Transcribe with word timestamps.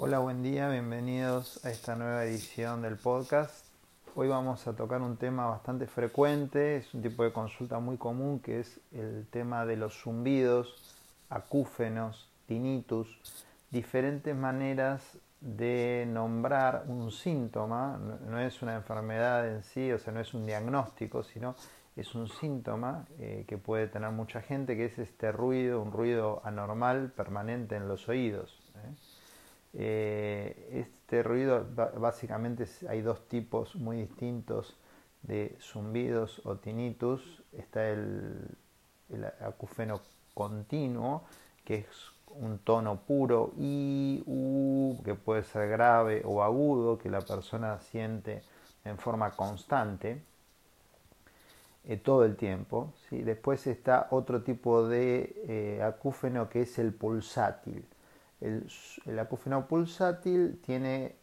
Hola, 0.00 0.20
buen 0.20 0.44
día, 0.44 0.68
bienvenidos 0.68 1.64
a 1.64 1.70
esta 1.70 1.96
nueva 1.96 2.24
edición 2.24 2.82
del 2.82 2.94
podcast. 2.94 3.66
Hoy 4.14 4.28
vamos 4.28 4.64
a 4.68 4.76
tocar 4.76 5.02
un 5.02 5.16
tema 5.16 5.46
bastante 5.46 5.88
frecuente, 5.88 6.76
es 6.76 6.94
un 6.94 7.02
tipo 7.02 7.24
de 7.24 7.32
consulta 7.32 7.80
muy 7.80 7.96
común 7.96 8.38
que 8.38 8.60
es 8.60 8.78
el 8.92 9.26
tema 9.28 9.66
de 9.66 9.76
los 9.76 10.00
zumbidos, 10.00 10.94
acúfenos, 11.28 12.30
tinnitus, 12.46 13.08
diferentes 13.72 14.36
maneras 14.36 15.02
de 15.40 16.06
nombrar 16.08 16.84
un 16.86 17.10
síntoma, 17.10 17.98
no 18.24 18.38
es 18.38 18.62
una 18.62 18.76
enfermedad 18.76 19.48
en 19.52 19.64
sí, 19.64 19.90
o 19.90 19.98
sea, 19.98 20.12
no 20.12 20.20
es 20.20 20.32
un 20.32 20.46
diagnóstico, 20.46 21.24
sino 21.24 21.56
es 21.96 22.14
un 22.14 22.28
síntoma 22.28 23.04
eh, 23.18 23.44
que 23.48 23.58
puede 23.58 23.88
tener 23.88 24.12
mucha 24.12 24.42
gente, 24.42 24.76
que 24.76 24.84
es 24.84 24.96
este 25.00 25.32
ruido, 25.32 25.82
un 25.82 25.90
ruido 25.90 26.40
anormal 26.44 27.10
permanente 27.16 27.74
en 27.74 27.88
los 27.88 28.08
oídos. 28.08 28.62
¿eh? 28.76 28.94
Eh, 29.74 30.86
este 30.86 31.22
ruido, 31.22 31.66
básicamente 31.96 32.66
hay 32.88 33.02
dos 33.02 33.28
tipos 33.28 33.76
muy 33.76 33.98
distintos 33.98 34.76
de 35.22 35.56
zumbidos 35.60 36.40
o 36.44 36.56
tinnitus. 36.56 37.42
Está 37.52 37.88
el, 37.88 38.48
el 39.10 39.24
acúfeno 39.24 40.00
continuo, 40.34 41.24
que 41.64 41.76
es 41.76 42.12
un 42.30 42.58
tono 42.58 43.00
puro 43.00 43.52
y 43.58 44.22
u, 44.26 45.02
que 45.04 45.14
puede 45.14 45.44
ser 45.44 45.68
grave 45.68 46.22
o 46.24 46.42
agudo, 46.42 46.98
que 46.98 47.10
la 47.10 47.20
persona 47.20 47.78
siente 47.80 48.42
en 48.84 48.98
forma 48.98 49.30
constante 49.32 50.22
eh, 51.84 51.96
todo 51.96 52.24
el 52.24 52.36
tiempo. 52.36 52.92
¿sí? 53.08 53.22
Después 53.22 53.66
está 53.66 54.08
otro 54.10 54.42
tipo 54.42 54.86
de 54.86 55.34
eh, 55.48 55.82
acúfeno 55.82 56.48
que 56.48 56.62
es 56.62 56.78
el 56.78 56.92
pulsátil. 56.92 57.84
El, 58.40 59.18
acúfeno 59.18 59.66
pulsátil 59.66 60.60
tiene, 60.64 61.16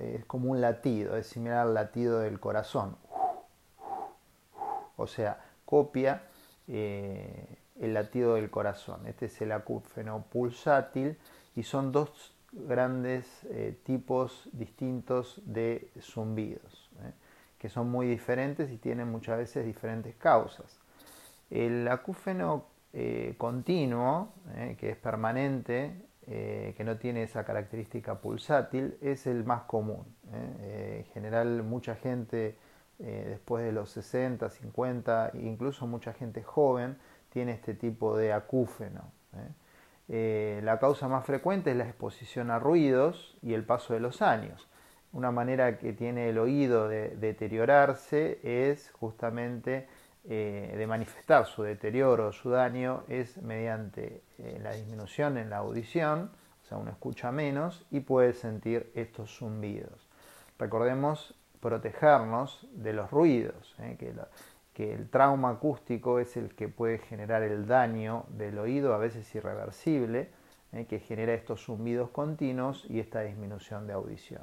es 0.00 0.24
como 0.24 0.50
un 0.50 0.60
latido, 0.60 1.16
es 1.16 1.26
similar 1.28 1.58
al 1.58 1.74
latido 1.74 2.20
del 2.20 2.40
corazón. 2.40 2.96
O 4.96 5.06
sea, 5.06 5.40
copia 5.64 6.24
eh, 6.66 7.58
el 7.80 7.94
latido 7.94 8.34
del 8.34 8.50
corazón. 8.50 9.06
Este 9.06 9.26
es 9.26 9.40
el 9.40 9.52
acúfeno 9.52 10.24
pulsátil 10.30 11.16
y 11.54 11.62
son 11.62 11.92
dos 11.92 12.34
grandes 12.50 13.26
eh, 13.44 13.78
tipos 13.84 14.48
distintos 14.52 15.40
de 15.44 15.90
zumbidos, 16.00 16.90
¿eh? 17.04 17.12
que 17.58 17.68
son 17.68 17.88
muy 17.88 18.08
diferentes 18.08 18.70
y 18.72 18.78
tienen 18.78 19.08
muchas 19.08 19.38
veces 19.38 19.64
diferentes 19.64 20.16
causas. 20.16 20.80
El 21.50 21.86
acúfeno 21.88 22.66
continuo, 23.36 24.32
que 24.78 24.90
es 24.90 24.96
permanente, 24.96 26.07
que 26.28 26.82
no 26.84 26.98
tiene 26.98 27.22
esa 27.22 27.44
característica 27.44 28.20
pulsátil, 28.20 28.98
es 29.00 29.26
el 29.26 29.44
más 29.44 29.62
común. 29.62 30.04
en 30.30 31.04
general 31.14 31.62
mucha 31.62 31.94
gente 31.94 32.56
después 32.98 33.64
de 33.64 33.72
los 33.72 33.90
60, 33.90 34.50
50, 34.50 35.30
incluso 35.34 35.86
mucha 35.86 36.12
gente 36.12 36.42
joven, 36.42 36.98
tiene 37.30 37.52
este 37.52 37.74
tipo 37.74 38.16
de 38.16 38.32
acúfeno. 38.32 39.12
¿eh? 39.34 39.48
Eh, 40.08 40.60
la 40.64 40.78
causa 40.78 41.08
más 41.08 41.24
frecuente 41.24 41.70
es 41.70 41.76
la 41.76 41.84
exposición 41.84 42.50
a 42.50 42.58
ruidos 42.58 43.36
y 43.42 43.54
el 43.54 43.64
paso 43.64 43.94
de 43.94 44.00
los 44.00 44.22
años. 44.22 44.68
Una 45.12 45.30
manera 45.30 45.78
que 45.78 45.92
tiene 45.92 46.30
el 46.30 46.38
oído 46.38 46.88
de 46.88 47.10
deteriorarse 47.16 48.40
es 48.42 48.90
justamente 48.92 49.86
eh, 50.24 50.74
de 50.76 50.86
manifestar 50.86 51.46
su 51.46 51.62
deterioro, 51.62 52.32
su 52.32 52.50
daño, 52.50 53.04
es 53.08 53.36
mediante 53.42 54.22
la 54.62 54.72
disminución 54.72 55.38
en 55.38 55.50
la 55.50 55.58
audición, 55.58 56.30
o 56.62 56.66
sea, 56.66 56.78
uno 56.78 56.90
escucha 56.90 57.32
menos 57.32 57.86
y 57.90 58.00
puede 58.00 58.34
sentir 58.34 58.90
estos 58.94 59.36
zumbidos. 59.36 60.08
Recordemos 60.58 61.34
protegernos 61.60 62.66
de 62.72 62.92
los 62.92 63.10
ruidos, 63.10 63.74
que 63.98 64.14
que 64.74 64.94
el 64.94 65.10
trauma 65.10 65.50
acústico 65.50 66.20
es 66.20 66.36
el 66.36 66.54
que 66.54 66.68
puede 66.68 66.98
generar 66.98 67.42
el 67.42 67.66
daño 67.66 68.26
del 68.28 68.60
oído, 68.60 68.94
a 68.94 68.98
veces 68.98 69.34
irreversible, 69.34 70.30
eh, 70.70 70.86
que 70.86 71.00
genera 71.00 71.34
estos 71.34 71.64
zumbidos 71.64 72.10
continuos 72.10 72.84
y 72.88 73.00
esta 73.00 73.22
disminución 73.22 73.88
de 73.88 73.94
audición. 73.94 74.42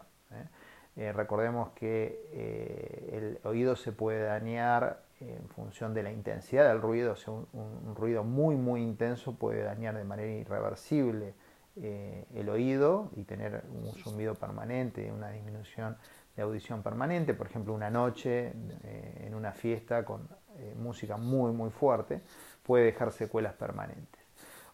Eh. 0.96 1.02
Eh, 1.06 1.14
recordemos 1.14 1.70
que 1.76 3.10
el 3.12 3.40
oído 3.48 3.76
se 3.76 3.92
puede 3.92 4.24
dañar 4.24 5.04
en 5.20 5.48
función 5.50 5.94
de 5.94 6.04
la 6.04 6.12
intensidad 6.12 6.68
del 6.68 6.82
ruido, 6.82 7.14
o 7.14 7.16
sea, 7.16 7.34
un, 7.34 7.96
ruido 7.96 8.24
muy 8.24 8.56
muy 8.56 8.82
intenso 8.82 9.36
puede 9.36 9.64
dañar 9.64 9.96
de 9.96 10.04
manera 10.04 10.32
irreversible 10.32 11.34
el 11.76 12.48
oído 12.50 13.12
y 13.18 13.24
tener 13.24 13.64
un 13.70 13.94
zumbido 13.96 14.36
permanente, 14.36 15.12
una 15.12 15.30
disminución 15.30 15.98
de 16.36 16.44
audición 16.44 16.84
permanente, 16.84 17.34
por 17.34 17.48
ejemplo 17.48 17.74
una 17.74 17.90
noche 17.90 18.52
eh, 18.84 19.24
en 19.26 19.36
una 19.36 19.52
fiesta 19.54 20.04
con 20.04 20.28
eh, 20.58 20.74
música 20.78 21.18
muy 21.18 21.52
muy 21.54 21.70
fuerte, 21.70 22.22
puede 22.64 22.86
dejar 22.86 23.12
secuelas 23.12 23.54
permanentes. 23.54 24.22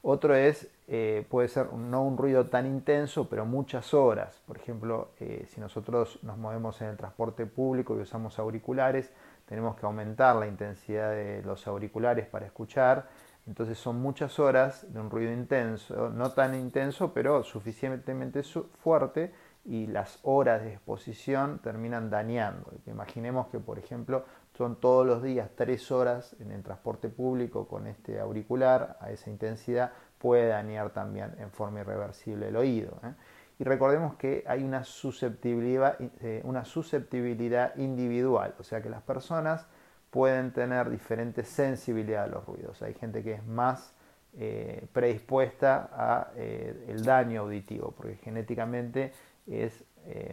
Otro 0.02 0.36
es, 0.36 0.68
eh, 0.94 1.26
puede 1.30 1.48
ser 1.48 1.72
no 1.72 2.04
un 2.04 2.18
ruido 2.18 2.48
tan 2.48 2.66
intenso, 2.66 3.30
pero 3.30 3.46
muchas 3.46 3.94
horas. 3.94 4.42
Por 4.46 4.58
ejemplo, 4.58 5.12
si 5.18 5.62
nosotros 5.62 6.20
nos 6.22 6.38
movemos 6.38 6.82
en 6.82 6.90
el 6.90 6.98
transporte 6.98 7.46
público 7.46 7.96
y 7.96 8.02
usamos 8.02 8.38
auriculares, 8.40 9.10
tenemos 9.46 9.78
que 9.78 9.86
aumentar 9.86 10.36
la 10.36 10.48
intensidad 10.48 11.12
de 11.12 11.44
los 11.44 11.66
auriculares 11.66 12.28
para 12.28 12.46
escuchar. 12.46 13.08
Entonces 13.48 13.78
son 13.78 14.02
muchas 14.02 14.38
horas 14.38 14.86
de 14.94 15.00
un 15.00 15.10
ruido 15.10 15.32
intenso, 15.32 16.10
no 16.10 16.32
tan 16.32 16.56
intenso, 16.56 17.14
pero 17.14 17.42
suficientemente 17.44 18.44
fuerte 18.44 19.34
y 19.64 19.88
las 19.88 20.20
horas 20.24 20.62
de 20.62 20.74
exposición 20.74 21.60
terminan 21.60 22.10
dañando. 22.10 22.70
Imaginemos 22.86 23.48
que, 23.48 23.60
por 23.60 23.80
ejemplo, 23.80 24.26
son 24.58 24.76
todos 24.76 25.08
los 25.08 25.24
días 25.24 25.50
tres 25.56 25.90
horas 25.92 26.36
en 26.40 26.52
el 26.52 26.64
transporte 26.64 27.10
público 27.10 27.68
con 27.68 27.88
este 27.88 28.20
auricular 28.20 28.98
a 29.00 29.12
esa 29.12 29.30
intensidad, 29.30 29.94
puede 30.22 30.50
dañar 30.50 30.92
también 30.92 31.34
en 31.40 31.50
forma 31.50 31.80
irreversible 31.80 32.50
el 32.50 32.56
oído. 32.56 33.00
¿eh? 33.04 33.14
Y 33.58 33.64
recordemos 33.64 34.16
que 34.16 34.44
hay 34.48 34.64
una 34.64 34.84
susceptibilidad, 34.84 35.98
eh, 36.00 36.42
una 36.44 36.64
susceptibilidad 36.64 37.76
individual, 37.76 38.54
o 38.60 38.64
sea 38.64 38.82
que 38.84 38.90
las 38.90 39.02
personas 39.02 39.66
pueden 40.12 40.52
tener 40.52 40.92
diferentes 40.92 41.48
sensibilidad 41.48 42.26
a 42.26 42.28
los 42.28 42.46
ruidos. 42.46 42.82
Hay 42.84 42.94
gente 42.94 43.24
que 43.24 43.34
es 43.34 43.46
más 43.46 43.96
eh, 44.38 44.88
predispuesta 44.94 45.90
a 45.92 46.32
el 46.36 47.04
daño 47.04 47.42
auditivo, 47.42 47.94
porque 47.98 48.16
genéticamente 48.18 49.14
es 49.48 49.84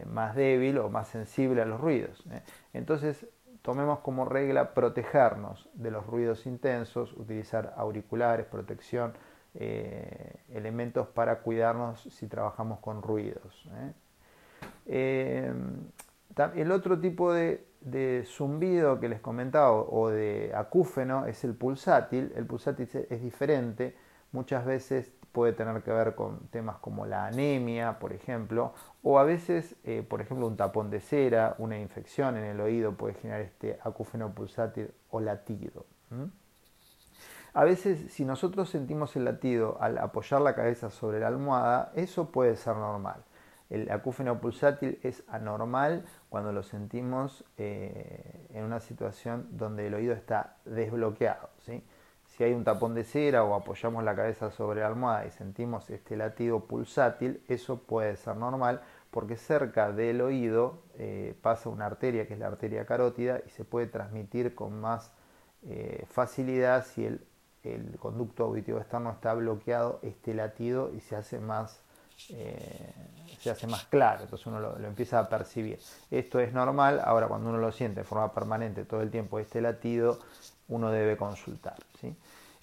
más 0.06 0.34
débil 0.34 0.78
o 0.78 0.88
más 0.88 1.09
sensible 1.09 1.62
a 1.62 1.65
los 1.65 1.81
ruidos. 1.81 2.25
Entonces, 2.72 3.27
tomemos 3.62 4.00
como 4.00 4.25
regla 4.25 4.75
protegernos 4.75 5.69
de 5.75 5.91
los 5.91 6.06
ruidos 6.06 6.47
intensos, 6.47 7.12
utilizar 7.12 7.75
auriculares, 7.77 8.47
protección, 8.47 9.12
eh, 9.54 10.34
elementos 10.50 11.09
para 11.09 11.41
cuidarnos 11.41 12.00
si 12.00 12.26
trabajamos 12.26 12.81
con 12.81 13.03
ruidos. 13.03 13.69
el 14.86 16.72
otro 16.72 16.98
tipo 17.00 17.32
de, 17.32 17.64
zumbido 18.26 19.00
que 19.00 19.09
les 19.09 19.20
comentaba 19.20 19.72
o 19.72 20.09
de 20.09 20.53
acúfeno 20.54 21.26
es 21.26 21.44
el 21.44 21.54
pulsátil. 21.54 22.32
El 22.36 22.47
pulsátil 22.47 22.88
es 23.10 23.22
diferente, 23.22 23.97
muchas 24.32 24.64
veces 24.64 25.12
puede 25.32 25.53
tener 25.53 25.82
que 25.82 25.92
ver 25.92 26.15
con 26.15 26.48
temas 26.48 26.78
como 26.78 27.06
la 27.06 27.26
anemia, 27.26 27.98
por 27.98 28.12
ejemplo, 28.12 28.72
o 29.03 29.19
a 29.19 29.25
veces, 29.25 29.76
eh, 29.84 30.04
por 30.09 30.20
ejemplo, 30.20 30.47
un 30.47 30.56
tapón 30.56 30.91
de 30.91 31.00
cera, 31.00 31.54
una 31.59 31.78
infección 31.78 32.36
en 32.36 32.44
el 32.44 32.60
oído 32.60 32.92
puede 32.92 33.15
generar 33.15 33.42
este 33.42 33.78
acúfeno 33.82 34.34
pulsátil 34.34 34.91
o 35.10 35.20
latido. 35.20 35.86
A 37.54 37.64
veces, 37.64 38.12
si 38.12 38.25
nosotros 38.25 38.69
sentimos 38.69 39.16
el 39.16 39.25
latido 39.25 39.78
al 39.81 39.98
apoyar 39.98 40.41
la 40.41 40.54
cabeza 40.54 40.91
sobre 40.91 41.20
la 41.20 41.28
almohada, 41.28 41.92
eso 41.94 42.31
puede 42.31 42.56
ser 42.56 42.76
normal. 42.76 43.25
El 43.71 43.91
acúfeno 43.91 44.41
pulsátil 44.41 44.98
es 45.03 45.24
anormal 45.28 46.04
cuando 46.30 46.53
lo 46.53 46.62
sentimos 46.62 47.45
eh, 47.59 48.47
en 48.54 48.65
una 48.65 48.80
situación 48.80 49.47
donde 49.50 49.86
el 49.86 49.95
oído 49.95 50.15
está 50.15 50.56
desbloqueado. 50.65 51.50
¿sí? 51.59 51.84
Si 52.27 52.45
hay 52.45 52.54
un 52.54 52.65
tapón 52.65 52.95
de 52.95 53.04
cera 53.04 53.45
o 53.45 53.54
apoyamos 53.54 54.04
la 54.04 54.15
cabeza 54.15 54.51
sobre 54.51 54.80
la 54.80 54.86
almohada 54.86 55.27
y 55.27 55.30
sentimos 55.33 55.91
este 55.91 56.16
latido 56.16 56.60
pulsátil, 56.60 57.42
eso 57.48 57.83
puede 57.83 58.16
ser 58.16 58.36
normal 58.36 58.80
porque 59.10 59.36
cerca 59.36 59.92
del 59.92 60.21
oído 60.21 60.83
eh, 60.97 61.36
pasa 61.42 61.68
una 61.68 61.86
arteria 61.86 62.27
que 62.27 62.34
es 62.34 62.39
la 62.39 62.47
arteria 62.47 62.86
carótida 62.86 63.41
y 63.47 63.51
se 63.51 63.65
puede 63.65 63.86
transmitir 63.86 64.54
con 64.54 64.80
más 64.80 65.12
eh, 65.62 66.04
facilidad 66.09 66.84
si 66.86 67.04
el, 67.04 67.27
conducto 67.98 68.44
auditivo 68.44 68.78
externo 68.78 69.10
está 69.10 69.34
bloqueado 69.34 70.00
este 70.03 70.34
latido 70.34 70.92
y 70.94 71.00
se 71.00 71.16
hace 71.16 71.38
más 71.38 71.80
eh, 72.30 72.92
se 73.41 73.50
hace 73.50 73.66
más 73.68 73.84
claro, 73.84 74.24
entonces 74.24 74.47
uno 74.47 74.59
lo, 74.59 74.76
empieza 74.78 75.20
a 75.20 75.28
percibir. 75.28 75.78
Esto 76.10 76.41
es 76.41 76.53
normal, 76.53 77.00
ahora 77.04 77.28
cuando 77.28 77.50
uno 77.50 77.59
lo 77.59 77.70
siente 77.70 78.00
de 78.00 78.04
forma 78.04 78.32
permanente 78.32 78.84
todo 78.84 79.03
el 79.03 79.10
tiempo 79.10 79.38
este 79.38 79.60
latido, 79.60 80.18
uno 80.68 80.91
debe 80.91 81.16
consultar. 81.16 81.76
¿sí? 82.00 82.15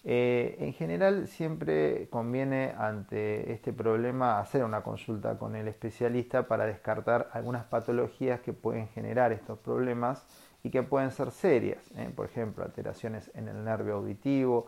Eh, 0.04 0.58
en 0.60 0.74
general 0.74 1.28
siempre 1.28 2.08
conviene 2.10 2.76
ante 2.78 3.52
este 3.54 3.74
problema 3.74 4.40
hacer 4.40 4.64
una 4.64 4.84
consulta 4.84 5.38
con 5.40 5.56
el 5.56 5.68
especialista 5.68 6.48
para 6.48 6.66
descartar 6.66 7.30
algunas 7.34 7.64
patologías 7.66 8.42
que 8.42 8.54
pueden 8.54 8.88
generar 8.90 9.32
estos 9.32 9.58
problemas 9.58 10.26
y 10.66 10.72
que 10.72 10.82
pueden 10.82 11.12
ser 11.12 11.30
serias, 11.30 11.84
¿eh? 11.96 12.12
por 12.16 12.26
ejemplo 12.26 12.64
alteraciones 12.64 13.30
en 13.36 13.48
el 13.48 13.64
nervio 13.64 13.98
auditivo, 13.98 14.66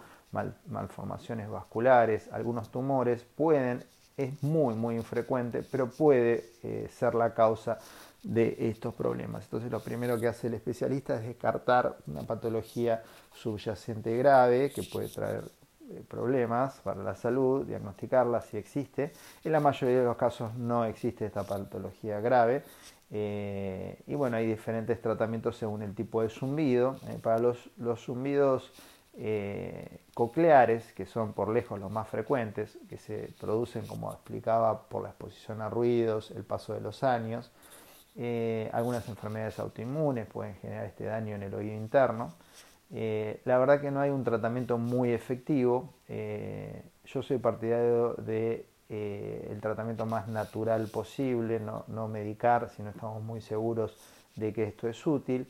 malformaciones 0.67 1.49
vasculares, 1.49 2.29
algunos 2.31 2.69
tumores, 2.69 3.25
pueden, 3.35 3.83
es 4.15 4.43
muy 4.43 4.75
muy 4.75 4.95
infrecuente, 4.95 5.63
pero 5.71 5.89
puede 5.89 6.51
eh, 6.61 6.87
ser 6.91 7.15
la 7.15 7.33
causa 7.33 7.79
de 8.21 8.55
estos 8.69 8.93
problemas. 8.93 9.45
Entonces 9.45 9.71
lo 9.71 9.79
primero 9.79 10.19
que 10.19 10.27
hace 10.27 10.45
el 10.45 10.53
especialista 10.53 11.15
es 11.15 11.23
descartar 11.23 11.97
una 12.05 12.21
patología 12.21 13.01
subyacente 13.33 14.15
grave 14.17 14.69
que 14.69 14.83
puede 14.83 15.07
traer 15.07 15.45
problemas 16.07 16.79
para 16.81 17.03
la 17.03 17.15
salud, 17.15 17.65
diagnosticarla 17.65 18.41
si 18.41 18.57
existe. 18.57 19.11
En 19.43 19.51
la 19.51 19.59
mayoría 19.59 19.99
de 19.99 20.05
los 20.05 20.17
casos 20.17 20.53
no 20.55 20.85
existe 20.85 21.25
esta 21.25 21.43
patología 21.43 22.19
grave. 22.19 22.63
Eh, 23.09 24.01
y 24.07 24.15
bueno, 24.15 24.37
hay 24.37 24.47
diferentes 24.47 25.01
tratamientos 25.01 25.57
según 25.57 25.81
el 25.81 25.93
tipo 25.93 26.21
de 26.21 26.29
zumbido. 26.29 26.97
Eh, 27.07 27.19
para 27.21 27.39
los, 27.39 27.69
los 27.77 28.03
zumbidos 28.03 28.71
cocleares, 30.13 30.93
que 30.93 31.07
son 31.07 31.33
por 31.33 31.49
lejos 31.49 31.79
los 31.79 31.89
más 31.89 32.07
frecuentes, 32.07 32.77
que 32.87 32.99
se 32.99 33.33
producen, 33.39 33.87
como 33.87 34.11
explicaba, 34.11 34.83
por 34.87 35.01
la 35.01 35.09
exposición 35.09 35.59
a 35.63 35.69
ruidos, 35.71 36.29
el 36.29 36.43
paso 36.43 36.75
de 36.75 36.81
los 36.81 37.03
años, 37.03 37.51
eh, 38.19 38.67
algunas 38.73 39.07
enfermedades 39.09 39.59
autoinmunes 39.59 40.25
pueden 40.25 40.55
generar 40.55 40.85
este 40.85 41.03
daño 41.03 41.35
en 41.35 41.43
el 41.43 41.53
oído 41.53 41.75
interno. 41.75 42.33
Eh, 42.91 43.41
la 43.45 43.57
verdad 43.57 43.81
que 43.81 43.91
no 43.91 43.99
hay 43.99 44.09
un 44.09 44.23
tratamiento 44.23 44.77
muy 44.77 45.11
efectivo. 45.11 45.93
Eh, 46.07 46.81
yo 47.05 47.21
soy 47.21 47.37
partidario 47.37 48.13
de 48.15 48.65
el 48.89 49.59
tratamiento 49.59 50.05
más 50.05 50.29
natural 50.29 50.87
posible, 50.87 51.59
no, 51.59 51.83
no 51.89 52.07
medicar 52.07 52.69
si 52.69 52.81
no 52.81 52.89
estamos 52.89 53.21
muy 53.21 53.41
seguros 53.41 53.97
de 54.37 54.53
que 54.53 54.63
esto 54.63 54.87
es 54.87 55.05
útil. 55.05 55.45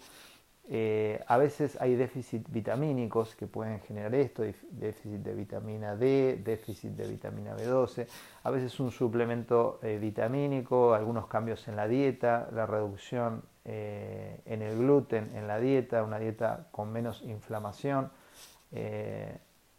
Eh, 0.70 1.24
a 1.28 1.38
veces 1.38 1.80
hay 1.80 1.96
déficit 1.96 2.46
vitamínicos 2.50 3.36
que 3.36 3.48
pueden 3.48 3.80
generar 3.82 4.14
esto, 4.16 4.44
déficit 4.72 5.22
de 5.22 5.34
vitamina 5.34 5.96
D, 5.96 6.42
déficit 6.44 6.92
de 6.92 7.08
vitamina 7.08 7.56
B12, 7.56 8.06
a 8.44 8.52
veces 8.52 8.78
un 8.82 8.92
suplemento 8.92 9.80
eh, 9.82 9.98
vitamínico, 9.98 10.94
algunos 10.94 11.28
cambios 11.28 11.66
en 11.70 11.78
la 11.78 11.88
dieta, 11.88 12.50
la 12.52 12.66
reducción 12.66 13.44
eh, 13.68 14.40
en 14.46 14.62
el 14.62 14.78
gluten 14.78 15.32
en 15.36 15.48
la 15.48 15.60
dieta, 15.60 16.04
una 16.04 16.18
dieta 16.18 16.68
con 16.72 16.92
menos 16.92 17.22
inflamación, 17.22 18.10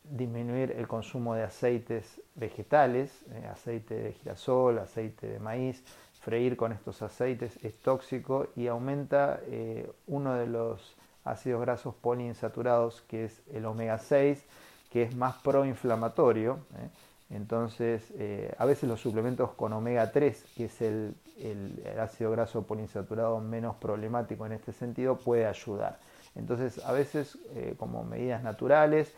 disminuir 0.05 0.73
el 0.73 0.89
consumo 0.89 1.35
de 1.35 1.43
aceites 1.43 2.23
vegetales, 2.35 3.13
aceite 3.53 3.95
de 3.95 4.13
girasol, 4.13 4.79
aceite 4.79 5.27
de 5.27 5.39
maíz, 5.39 5.85
freír 6.21 6.57
con 6.57 6.73
estos 6.73 7.01
aceites 7.03 7.59
es 7.65 7.75
tóxico 7.79 8.49
y 8.57 8.67
aumenta 8.67 9.41
eh, 9.47 9.91
uno 10.07 10.35
de 10.35 10.47
los 10.47 10.97
ácidos 11.25 11.61
grasos 11.61 11.95
poliinsaturados 11.95 13.03
que 13.03 13.25
es 13.25 13.43
el 13.53 13.65
omega 13.65 13.99
6 13.99 14.45
que 14.91 15.05
es 15.05 15.17
más 15.17 15.37
proinflamatorio 15.37 16.59
¿eh? 16.77 16.89
Entonces 17.31 18.13
eh, 18.17 18.55
a 18.59 18.65
veces 18.65 18.89
los 18.89 19.01
suplementos 19.01 19.51
con 19.53 19.73
omega 19.73 20.13
3 20.13 20.45
que 20.57 20.65
es 20.67 20.81
el, 20.81 21.15
ácido 22.01 22.31
graso 22.31 22.67
poliinsaturado 22.67 23.41
menos 23.41 23.77
problemático 23.77 24.47
en 24.47 24.53
este 24.53 24.73
sentido 24.73 25.17
puede 25.17 25.47
ayudar. 25.47 25.99
Entonces 26.35 26.85
a 26.85 26.93
veces 26.93 27.39
como 27.79 28.05
medidas 28.05 28.43
naturales 28.43 29.13